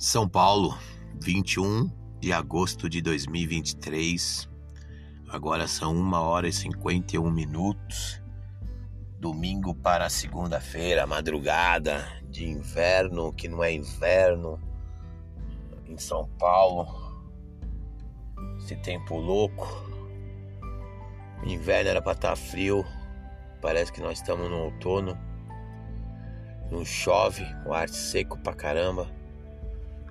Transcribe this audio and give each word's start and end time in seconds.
São 0.00 0.28
Paulo, 0.28 0.78
21 1.20 1.90
de 2.20 2.32
agosto 2.32 2.88
de 2.88 3.02
2023. 3.02 4.48
Agora 5.28 5.68
são 5.68 5.94
1 5.94 6.12
hora 6.14 6.48
e 6.48 6.52
51 6.52 7.30
minutos. 7.30 8.22
Domingo 9.18 9.74
para 9.74 10.08
segunda-feira, 10.08 11.06
madrugada 11.06 12.06
de 12.30 12.48
inverno, 12.48 13.32
que 13.32 13.48
não 13.48 13.62
é 13.62 13.72
inverno, 13.72 14.60
em 15.84 15.98
São 15.98 16.28
Paulo. 16.38 16.86
Esse 18.58 18.76
tempo 18.76 19.16
louco. 19.16 19.66
inverno 21.42 21.90
era 21.90 22.00
para 22.00 22.12
estar 22.12 22.30
tá 22.30 22.36
frio. 22.36 22.84
Parece 23.60 23.92
que 23.92 24.00
nós 24.00 24.18
estamos 24.18 24.48
no 24.48 24.56
outono. 24.56 25.27
Não 26.70 26.84
chove, 26.84 27.44
o 27.64 27.72
ar 27.72 27.88
seco 27.88 28.38
pra 28.38 28.52
caramba 28.52 29.08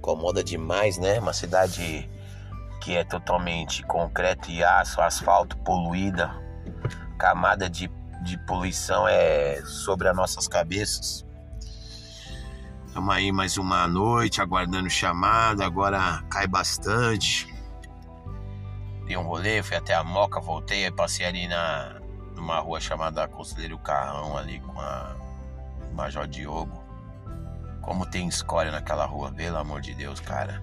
incomoda 0.07 0.43
demais, 0.43 0.97
né? 0.97 1.19
Uma 1.19 1.33
cidade 1.33 2.09
que 2.81 2.95
é 2.95 3.03
totalmente 3.03 3.83
concreto 3.83 4.49
e 4.49 4.63
aço, 4.63 5.01
asfalto 5.01 5.57
poluída, 5.57 6.33
camada 7.17 7.69
de, 7.69 7.91
de 8.23 8.37
poluição 8.45 9.07
é 9.07 9.61
sobre 9.65 10.07
as 10.07 10.15
nossas 10.15 10.47
cabeças. 10.47 11.25
Estamos 12.87 13.13
aí 13.13 13.31
mais 13.31 13.57
uma 13.57 13.87
noite 13.87 14.41
aguardando 14.41 14.89
chamada, 14.89 15.65
agora 15.65 16.23
cai 16.29 16.47
bastante. 16.47 17.53
Dei 19.05 19.17
um 19.17 19.23
rolê, 19.23 19.61
fui 19.61 19.75
até 19.75 19.93
a 19.93 20.03
Moca, 20.03 20.39
voltei, 20.39 20.89
passei 20.91 21.25
ali 21.25 21.47
na 21.47 22.01
numa 22.35 22.59
rua 22.59 22.79
chamada 22.79 23.27
Conselheiro 23.27 23.77
Carrão 23.79 24.37
ali 24.37 24.59
com 24.59 24.79
a 24.79 25.26
Major 25.97 26.27
Diogo. 26.27 26.83
Como 27.81 28.05
tem 28.05 28.27
escória 28.27 28.71
naquela 28.71 29.05
rua, 29.05 29.31
pelo 29.31 29.57
amor 29.57 29.81
de 29.81 29.95
Deus, 29.95 30.19
cara. 30.19 30.61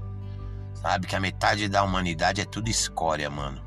Sabe 0.74 1.08
que 1.08 1.16
a 1.16 1.20
metade 1.20 1.68
da 1.68 1.82
humanidade 1.82 2.40
é 2.40 2.44
tudo 2.44 2.70
escória, 2.70 3.28
mano. 3.28 3.60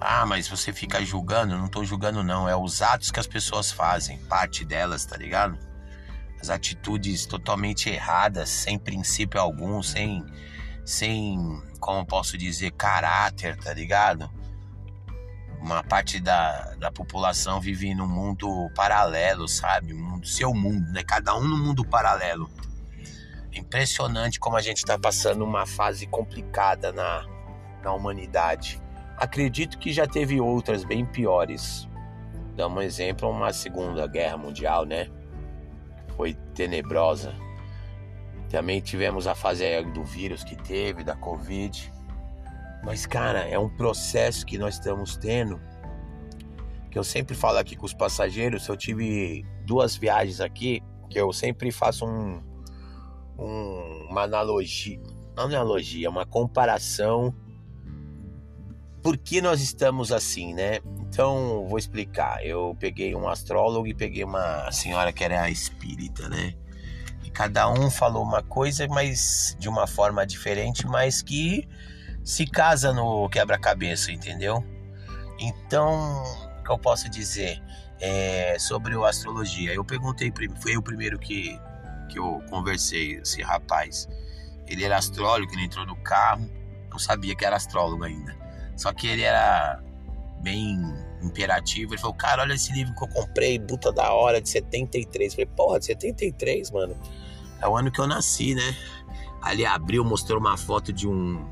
Ah, 0.00 0.24
mas 0.24 0.46
você 0.46 0.72
fica 0.72 1.04
julgando? 1.04 1.58
Não 1.58 1.66
tô 1.66 1.84
julgando, 1.84 2.22
não. 2.22 2.48
É 2.48 2.54
os 2.54 2.82
atos 2.82 3.10
que 3.10 3.18
as 3.18 3.26
pessoas 3.26 3.72
fazem, 3.72 4.18
parte 4.26 4.64
delas, 4.64 5.04
tá 5.04 5.16
ligado? 5.16 5.58
As 6.40 6.50
atitudes 6.50 7.26
totalmente 7.26 7.90
erradas, 7.90 8.48
sem 8.48 8.78
princípio 8.78 9.40
algum, 9.40 9.82
sem. 9.82 10.24
sem. 10.84 11.36
como 11.80 12.06
posso 12.06 12.38
dizer, 12.38 12.70
caráter, 12.72 13.56
tá 13.56 13.72
ligado? 13.74 14.30
Uma 15.64 15.82
parte 15.82 16.20
da, 16.20 16.74
da 16.74 16.92
população 16.92 17.58
vive 17.58 17.94
num 17.94 18.06
mundo 18.06 18.70
paralelo, 18.74 19.48
sabe? 19.48 19.94
Mundo, 19.94 20.26
seu 20.26 20.52
mundo, 20.52 20.92
né? 20.92 21.02
Cada 21.02 21.34
um 21.34 21.42
no 21.42 21.56
mundo 21.56 21.82
paralelo. 21.86 22.50
Impressionante 23.50 24.38
como 24.38 24.58
a 24.58 24.60
gente 24.60 24.78
está 24.78 24.98
passando 24.98 25.42
uma 25.42 25.64
fase 25.64 26.06
complicada 26.06 26.92
na, 26.92 27.24
na 27.82 27.94
humanidade. 27.94 28.78
Acredito 29.16 29.78
que 29.78 29.90
já 29.90 30.06
teve 30.06 30.38
outras 30.38 30.84
bem 30.84 31.06
piores. 31.06 31.88
Dá 32.54 32.68
um 32.68 32.82
exemplo, 32.82 33.30
uma 33.30 33.50
Segunda 33.50 34.06
Guerra 34.06 34.36
Mundial, 34.36 34.84
né? 34.84 35.08
Foi 36.14 36.34
tenebrosa. 36.54 37.34
Também 38.50 38.82
tivemos 38.82 39.26
a 39.26 39.34
fase 39.34 39.64
do 39.94 40.04
vírus 40.04 40.44
que 40.44 40.56
teve, 40.56 41.02
da 41.02 41.16
Covid. 41.16 41.90
Mas, 42.84 43.06
cara, 43.06 43.40
é 43.40 43.58
um 43.58 43.68
processo 43.68 44.44
que 44.44 44.58
nós 44.58 44.74
estamos 44.74 45.16
tendo. 45.16 45.60
Que 46.90 46.98
eu 46.98 47.04
sempre 47.04 47.34
falo 47.34 47.58
aqui 47.58 47.74
com 47.74 47.86
os 47.86 47.94
passageiros. 47.94 48.68
Eu 48.68 48.76
tive 48.76 49.44
duas 49.64 49.96
viagens 49.96 50.40
aqui 50.40 50.82
que 51.08 51.18
eu 51.18 51.32
sempre 51.32 51.70
faço 51.70 52.04
um, 52.04 52.42
um, 53.38 54.08
uma 54.10 54.22
analogia, 54.22 55.00
não 55.36 55.44
analogia, 55.44 56.10
uma 56.10 56.26
comparação. 56.26 57.34
Por 59.02 59.16
que 59.16 59.40
nós 59.40 59.60
estamos 59.60 60.12
assim, 60.12 60.54
né? 60.54 60.78
Então, 61.00 61.66
vou 61.68 61.78
explicar. 61.78 62.44
Eu 62.44 62.76
peguei 62.78 63.14
um 63.14 63.28
astrólogo 63.28 63.86
e 63.86 63.94
peguei 63.94 64.24
uma 64.24 64.70
senhora 64.72 65.12
que 65.12 65.22
era 65.22 65.48
espírita, 65.48 66.28
né? 66.28 66.54
E 67.22 67.30
cada 67.30 67.70
um 67.70 67.90
falou 67.90 68.22
uma 68.22 68.42
coisa, 68.42 68.86
mas 68.88 69.56
de 69.58 69.68
uma 69.68 69.86
forma 69.86 70.26
diferente, 70.26 70.86
mas 70.86 71.22
que 71.22 71.68
se 72.24 72.46
casa 72.46 72.92
no 72.92 73.28
quebra-cabeça, 73.28 74.10
entendeu? 74.10 74.64
Então, 75.38 76.22
o 76.58 76.62
que 76.64 76.70
eu 76.70 76.78
posso 76.78 77.08
dizer 77.10 77.62
é, 78.00 78.58
sobre 78.58 78.96
o 78.96 79.04
astrologia? 79.04 79.74
Eu 79.74 79.84
perguntei, 79.84 80.32
foi 80.60 80.76
o 80.76 80.82
primeiro 80.82 81.18
que, 81.18 81.60
que 82.08 82.18
eu 82.18 82.42
conversei, 82.48 83.16
esse 83.16 83.42
rapaz. 83.42 84.08
Ele 84.66 84.82
era 84.82 84.96
astrólogo, 84.96 85.52
ele 85.52 85.64
entrou 85.64 85.84
no 85.84 85.96
carro, 85.96 86.50
não 86.90 86.98
sabia 86.98 87.36
que 87.36 87.44
era 87.44 87.56
astrólogo 87.56 88.04
ainda. 88.04 88.34
Só 88.74 88.92
que 88.92 89.06
ele 89.06 89.22
era 89.22 89.82
bem 90.40 90.80
imperativo. 91.22 91.92
Ele 91.92 92.00
falou: 92.00 92.14
Cara, 92.14 92.42
olha 92.42 92.54
esse 92.54 92.72
livro 92.72 92.94
que 92.94 93.04
eu 93.04 93.08
comprei, 93.08 93.58
puta 93.58 93.92
da 93.92 94.12
hora, 94.12 94.40
de 94.40 94.48
73. 94.48 95.32
Eu 95.32 95.36
falei: 95.36 95.46
Porra, 95.54 95.78
de 95.78 95.86
73, 95.86 96.70
mano. 96.70 96.96
É 97.60 97.68
o 97.68 97.76
ano 97.76 97.90
que 97.90 98.00
eu 98.00 98.06
nasci, 98.06 98.54
né? 98.54 98.76
Ali 99.42 99.66
abriu, 99.66 100.04
mostrou 100.04 100.40
uma 100.40 100.56
foto 100.56 100.92
de 100.92 101.06
um 101.06 101.46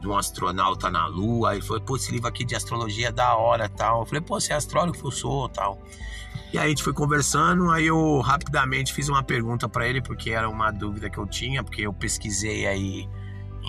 de 0.00 0.08
um 0.08 0.16
astronauta 0.16 0.90
na 0.90 1.06
Lua. 1.06 1.50
Aí 1.50 1.60
foi, 1.60 1.80
pô, 1.80 1.96
esse 1.96 2.12
livro 2.12 2.28
aqui 2.28 2.44
de 2.44 2.54
astrologia 2.54 3.08
é 3.08 3.12
da 3.12 3.36
hora 3.36 3.68
tal. 3.68 4.00
Eu 4.00 4.06
falei, 4.06 4.20
pô, 4.20 4.40
você 4.40 4.52
é 4.52 4.56
astrólogo? 4.56 4.98
Eu 5.02 5.10
sou 5.10 5.48
tal. 5.48 5.78
E 6.52 6.58
aí 6.58 6.66
a 6.66 6.68
gente 6.68 6.82
foi 6.82 6.92
conversando, 6.92 7.70
aí 7.70 7.86
eu 7.86 8.20
rapidamente 8.20 8.92
fiz 8.92 9.08
uma 9.08 9.22
pergunta 9.22 9.68
para 9.68 9.86
ele, 9.86 10.00
porque 10.00 10.30
era 10.30 10.48
uma 10.48 10.70
dúvida 10.70 11.10
que 11.10 11.18
eu 11.18 11.26
tinha, 11.26 11.62
porque 11.62 11.82
eu 11.82 11.92
pesquisei 11.92 12.66
aí 12.66 13.08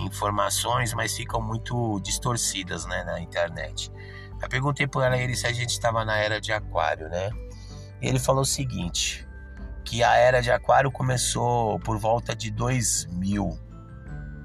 informações, 0.05 0.93
mas 0.93 1.15
ficam 1.15 1.41
muito 1.41 1.99
distorcidas 2.01 2.85
né, 2.85 3.03
na 3.03 3.19
internet. 3.19 3.91
Eu 4.41 4.47
perguntei 4.47 4.88
para 4.88 5.17
ele 5.17 5.35
se 5.35 5.47
a 5.47 5.51
gente 5.51 5.71
estava 5.71 6.05
na 6.05 6.17
era 6.17 6.39
de 6.39 6.51
aquário, 6.51 7.09
né? 7.09 7.29
E 7.99 8.07
ele 8.07 8.19
falou 8.19 8.44
o 8.44 8.45
seguinte, 8.45 9.27
que 9.83 10.03
a 10.03 10.15
era 10.15 10.41
de 10.41 10.51
aquário 10.51 10.91
começou 10.91 11.79
por 11.79 11.97
volta 11.97 12.35
de 12.35 12.51
2000, 12.51 13.59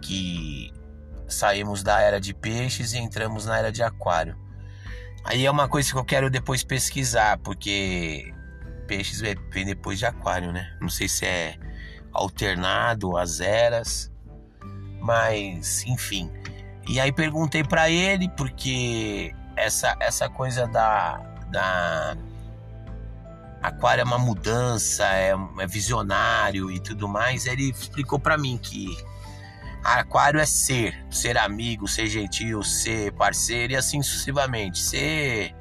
que 0.00 0.72
saímos 1.32 1.82
da 1.82 2.00
era 2.00 2.20
de 2.20 2.34
peixes 2.34 2.92
e 2.92 2.98
entramos 2.98 3.46
na 3.46 3.58
era 3.58 3.72
de 3.72 3.82
aquário. 3.82 4.36
Aí 5.24 5.46
é 5.46 5.50
uma 5.50 5.68
coisa 5.68 5.90
que 5.90 5.98
eu 5.98 6.04
quero 6.04 6.28
depois 6.28 6.64
pesquisar, 6.64 7.38
porque 7.38 8.34
peixes 8.86 9.20
vem 9.20 9.64
depois 9.64 9.98
de 9.98 10.06
aquário, 10.06 10.52
né? 10.52 10.76
Não 10.80 10.88
sei 10.88 11.08
se 11.08 11.24
é 11.24 11.56
alternado 12.12 13.16
as 13.16 13.40
eras, 13.40 14.10
mas 15.00 15.84
enfim. 15.84 16.30
E 16.88 16.98
aí 17.00 17.12
perguntei 17.12 17.62
para 17.62 17.88
ele 17.88 18.28
porque 18.30 19.32
essa 19.56 19.96
essa 20.00 20.28
coisa 20.28 20.66
da 20.66 21.18
da 21.50 22.16
aquário 23.62 24.02
é 24.02 24.04
uma 24.04 24.18
mudança, 24.18 25.04
é, 25.04 25.32
é 25.60 25.66
visionário 25.66 26.70
e 26.70 26.80
tudo 26.80 27.08
mais. 27.08 27.46
Ele 27.46 27.70
explicou 27.70 28.18
para 28.18 28.36
mim 28.36 28.58
que 28.60 28.96
Aquário 29.82 30.38
é 30.38 30.46
ser, 30.46 31.04
ser 31.10 31.36
amigo, 31.36 31.88
ser 31.88 32.06
gentil, 32.06 32.62
ser 32.62 33.12
parceiro 33.12 33.72
e 33.72 33.76
assim 33.76 34.00
sucessivamente, 34.00 34.78
ser 34.78 35.54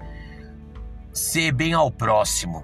ser 1.12 1.52
bem 1.52 1.74
ao 1.74 1.92
próximo. 1.92 2.64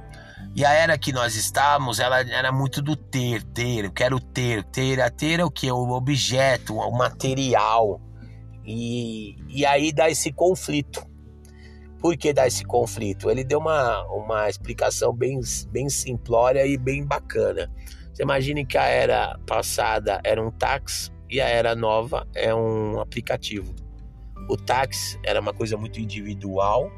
E 0.55 0.63
a 0.65 0.71
era 0.71 0.97
que 0.97 1.11
nós 1.11 1.35
estávamos, 1.35 1.99
ela 1.99 2.19
era 2.19 2.51
muito 2.51 2.81
do 2.81 2.95
ter, 2.95 3.43
ter, 3.43 3.85
eu 3.85 3.91
quero 3.91 4.19
ter, 4.19 4.63
ter, 4.65 5.01
a 5.01 5.09
ter 5.09 5.39
é 5.39 5.45
o 5.45 5.51
que? 5.51 5.71
O 5.71 5.91
objeto, 5.91 6.75
o 6.75 6.97
material. 6.97 8.01
E, 8.65 9.35
e 9.47 9.65
aí 9.65 9.91
dá 9.91 10.09
esse 10.09 10.31
conflito. 10.31 11.05
Por 11.99 12.15
que 12.15 12.33
dá 12.33 12.45
esse 12.45 12.63
conflito? 12.63 13.29
Ele 13.29 13.43
deu 13.43 13.59
uma, 13.59 14.03
uma 14.05 14.49
explicação 14.49 15.13
bem, 15.13 15.39
bem 15.69 15.89
simplória 15.89 16.65
e 16.65 16.77
bem 16.77 17.03
bacana. 17.03 17.71
Você 18.13 18.23
imagine 18.23 18.65
que 18.65 18.77
a 18.77 18.85
era 18.85 19.39
passada 19.45 20.19
era 20.23 20.41
um 20.41 20.51
táxi 20.51 21.11
e 21.29 21.41
a 21.41 21.47
era 21.47 21.75
nova 21.75 22.27
é 22.33 22.53
um 22.53 22.99
aplicativo. 22.99 23.73
O 24.49 24.55
táxi 24.55 25.19
era 25.23 25.39
uma 25.39 25.53
coisa 25.53 25.75
muito 25.77 25.99
individual 25.99 26.89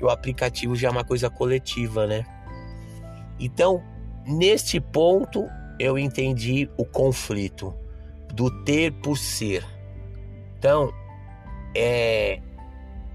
e 0.00 0.04
o 0.04 0.08
aplicativo 0.08 0.74
já 0.74 0.88
é 0.88 0.90
uma 0.90 1.04
coisa 1.04 1.28
coletiva, 1.28 2.06
né? 2.06 2.24
Então, 3.38 3.82
neste 4.26 4.80
ponto, 4.80 5.46
eu 5.78 5.98
entendi 5.98 6.70
o 6.76 6.84
conflito 6.84 7.74
do 8.32 8.50
ter 8.64 8.92
por 8.92 9.16
ser. 9.16 9.64
Então, 10.58 10.92
é, 11.74 12.40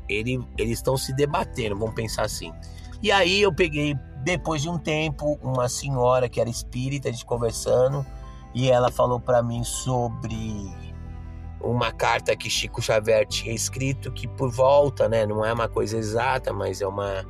ele, 0.08 0.40
eles 0.58 0.74
estão 0.74 0.98
se 0.98 1.14
debatendo, 1.14 1.78
vamos 1.78 1.96
pensar 1.96 2.24
assim. 2.24 2.52
E 3.02 3.12
aí 3.12 3.42
eu 3.42 3.54
peguei, 3.54 3.96
depois 4.24 4.62
de 4.62 4.70
um 4.70 4.78
tempo, 4.78 5.40
uma 5.42 5.68
senhora 5.68 6.30
que 6.30 6.40
era 6.40 6.50
espírita, 6.50 7.10
a 7.10 7.12
gente 7.12 7.26
conversando, 7.26 8.06
e 8.54 8.70
ela 8.70 8.92
falou 8.92 9.20
para 9.20 9.42
mim 9.42 9.64
sobre 9.64 10.72
uma 11.60 11.92
carta 11.92 12.36
que 12.36 12.50
Chico 12.50 12.82
Xavier 12.82 13.26
tinha 13.28 13.54
escrito 13.54 14.12
que 14.12 14.28
por 14.28 14.52
volta, 14.52 15.08
né, 15.08 15.26
não 15.26 15.46
é 15.46 15.54
uma 15.54 15.70
coisa 15.70 15.98
exata, 15.98 16.52
mas 16.52 16.82
é 16.82 16.88
uma 16.88 17.26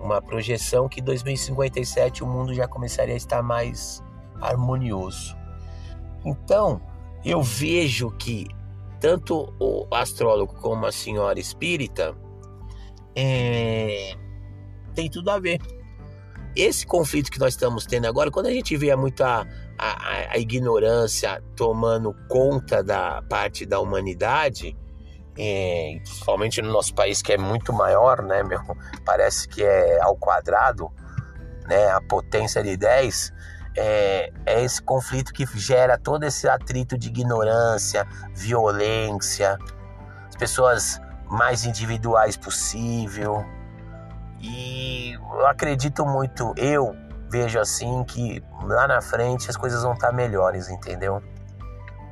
uma 0.00 0.22
projeção 0.22 0.88
que 0.88 1.00
2057 1.00 2.22
o 2.22 2.26
mundo 2.26 2.54
já 2.54 2.68
começaria 2.68 3.14
a 3.14 3.16
estar 3.16 3.42
mais 3.42 4.02
harmonioso. 4.40 5.36
Então, 6.24 6.80
eu 7.24 7.42
vejo 7.42 8.10
que 8.12 8.46
tanto 9.00 9.52
o 9.58 9.86
astrólogo 9.90 10.54
como 10.54 10.86
a 10.86 10.92
senhora 10.92 11.40
espírita 11.40 12.16
é, 13.14 14.16
tem 14.94 15.10
tudo 15.10 15.30
a 15.30 15.38
ver. 15.38 15.58
Esse 16.56 16.86
conflito 16.86 17.30
que 17.30 17.38
nós 17.38 17.52
estamos 17.52 17.84
tendo 17.84 18.06
agora, 18.06 18.30
quando 18.30 18.46
a 18.46 18.50
gente 18.50 18.74
vê 18.76 18.94
muita 18.96 19.46
a, 19.78 20.32
a 20.32 20.38
ignorância 20.38 21.42
tomando 21.54 22.14
conta 22.28 22.82
da 22.82 23.22
parte 23.28 23.66
da 23.66 23.78
humanidade, 23.78 24.74
é, 25.38 26.00
principalmente 26.02 26.62
no 26.62 26.72
nosso 26.72 26.94
país 26.94 27.20
que 27.20 27.32
é 27.32 27.36
muito 27.36 27.72
maior, 27.72 28.22
né, 28.22 28.42
meu? 28.42 28.60
Parece 29.04 29.46
que 29.46 29.62
é 29.62 30.00
ao 30.00 30.16
quadrado, 30.16 30.90
né? 31.68 31.90
A 31.90 32.00
potência 32.00 32.62
de 32.62 32.74
10 32.74 33.32
é, 33.76 34.32
é 34.46 34.64
esse 34.64 34.82
conflito 34.82 35.32
que 35.34 35.46
gera 35.58 35.98
todo 35.98 36.24
esse 36.24 36.48
atrito 36.48 36.96
de 36.96 37.08
ignorância, 37.08 38.06
violência, 38.34 39.58
as 40.26 40.36
pessoas 40.36 40.98
mais 41.30 41.64
individuais 41.66 42.36
possível. 42.36 43.44
E 44.40 45.12
eu 45.12 45.46
acredito 45.46 46.04
muito, 46.04 46.52
eu 46.56 46.94
vejo 47.30 47.58
assim 47.58 48.04
que 48.04 48.42
lá 48.62 48.86
na 48.86 49.00
frente 49.00 49.50
as 49.50 49.56
coisas 49.56 49.82
vão 49.82 49.94
estar 49.94 50.12
melhores, 50.12 50.68
entendeu? 50.68 51.22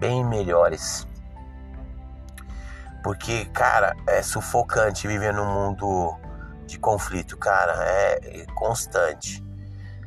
Bem 0.01 0.25
melhores. 0.25 1.07
Porque, 3.03 3.45
cara, 3.47 3.95
é 4.09 4.23
sufocante 4.23 5.07
viver 5.07 5.33
num 5.35 5.47
mundo 5.47 6.19
de 6.67 6.79
conflito, 6.79 7.37
cara, 7.37 7.75
é 7.85 8.47
constante. 8.55 9.45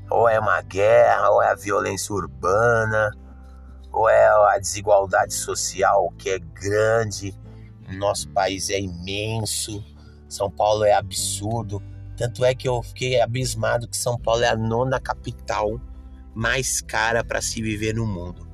Ou 0.09 0.27
é 0.27 0.39
uma 0.39 0.61
guerra, 0.61 1.29
ou 1.29 1.43
é 1.43 1.51
a 1.51 1.55
violência 1.55 2.15
urbana, 2.15 3.11
ou 3.91 4.09
é 4.09 4.27
a 4.55 4.57
desigualdade 4.57 5.33
social 5.33 6.11
que 6.17 6.29
é 6.29 6.39
grande. 6.39 7.37
Nosso 7.89 8.29
país 8.29 8.69
é 8.69 8.79
imenso, 8.79 9.83
São 10.27 10.49
Paulo 10.49 10.83
é 10.83 10.93
absurdo. 10.93 11.81
Tanto 12.17 12.43
é 12.43 12.55
que 12.55 12.67
eu 12.67 12.81
fiquei 12.81 13.21
abismado 13.21 13.87
que 13.87 13.95
São 13.95 14.17
Paulo 14.19 14.43
é 14.43 14.47
a 14.47 14.57
nona 14.57 14.99
capital 14.99 15.79
mais 16.33 16.81
cara 16.81 17.23
para 17.23 17.41
se 17.41 17.61
viver 17.61 17.93
no 17.93 18.07
mundo. 18.07 18.47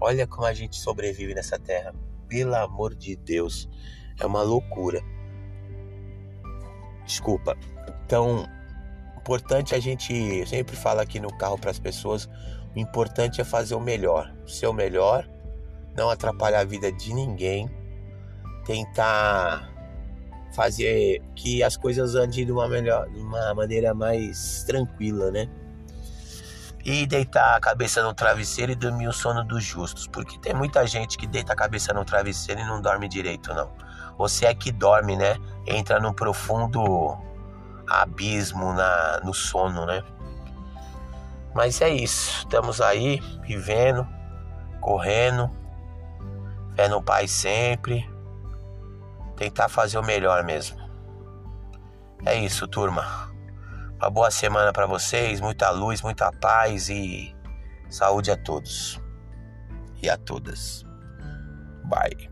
Olha 0.00 0.26
como 0.26 0.46
a 0.46 0.54
gente 0.54 0.76
sobrevive 0.76 1.34
nessa 1.34 1.58
terra. 1.58 1.94
Pelo 2.26 2.54
amor 2.54 2.94
de 2.94 3.16
Deus, 3.16 3.68
é 4.18 4.24
uma 4.24 4.42
loucura. 4.42 5.02
Desculpa. 7.04 7.56
Então, 8.06 8.46
importante 9.18 9.74
a 9.74 9.78
gente 9.80 10.46
sempre 10.46 10.74
fala 10.74 11.02
aqui 11.02 11.20
no 11.20 11.32
carro 11.36 11.58
para 11.58 11.70
as 11.70 11.78
pessoas, 11.78 12.26
o 12.74 12.78
importante 12.78 13.40
é 13.40 13.44
fazer 13.44 13.74
o 13.74 13.80
melhor, 13.80 14.34
o 14.44 14.48
seu 14.48 14.72
melhor, 14.72 15.28
não 15.94 16.08
atrapalhar 16.08 16.60
a 16.60 16.64
vida 16.64 16.90
de 16.90 17.12
ninguém, 17.12 17.68
tentar 18.64 19.70
fazer 20.52 21.22
que 21.34 21.62
as 21.62 21.76
coisas 21.76 22.14
andem 22.14 22.44
de 22.44 22.52
uma 22.52 22.68
melhor, 22.68 23.08
de 23.08 23.20
uma 23.20 23.54
maneira 23.54 23.94
mais 23.94 24.64
tranquila, 24.64 25.30
né? 25.30 25.48
E 26.84 27.06
deitar 27.06 27.56
a 27.56 27.60
cabeça 27.60 28.02
no 28.02 28.14
travesseiro 28.14 28.72
e 28.72 28.74
dormir 28.74 29.06
o 29.06 29.12
sono 29.12 29.44
dos 29.44 29.62
justos, 29.62 30.06
porque 30.06 30.38
tem 30.38 30.54
muita 30.54 30.86
gente 30.86 31.18
que 31.18 31.26
deita 31.26 31.52
a 31.52 31.56
cabeça 31.56 31.92
no 31.92 32.04
travesseiro 32.04 32.60
e 32.60 32.64
não 32.64 32.80
dorme 32.80 33.08
direito, 33.08 33.52
não. 33.52 33.70
Você 34.16 34.46
é 34.46 34.54
que 34.54 34.72
dorme, 34.72 35.16
né? 35.16 35.36
Entra 35.66 36.00
no 36.00 36.14
profundo 36.14 37.18
abismo 37.88 38.72
na, 38.72 39.20
no 39.22 39.34
sono, 39.34 39.84
né? 39.86 40.02
Mas 41.54 41.80
é 41.80 41.88
isso, 41.88 42.38
estamos 42.38 42.80
aí 42.80 43.20
vivendo, 43.42 44.06
correndo, 44.80 45.50
fé 46.76 46.88
no 46.88 47.02
Pai 47.02 47.26
sempre, 47.26 48.08
tentar 49.40 49.70
fazer 49.70 49.96
o 49.96 50.02
melhor 50.02 50.44
mesmo. 50.44 50.78
É 52.26 52.34
isso, 52.34 52.68
turma. 52.68 53.32
Uma 53.96 54.10
boa 54.10 54.30
semana 54.30 54.70
para 54.70 54.84
vocês, 54.84 55.40
muita 55.40 55.70
luz, 55.70 56.02
muita 56.02 56.30
paz 56.30 56.90
e 56.90 57.34
saúde 57.88 58.30
a 58.30 58.36
todos 58.36 59.00
e 60.02 60.10
a 60.10 60.18
todas. 60.18 60.84
Bye. 61.84 62.29